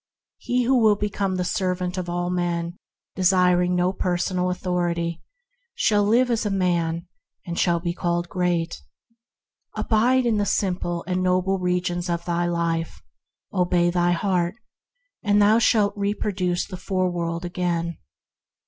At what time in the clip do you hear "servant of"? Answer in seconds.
1.43-2.09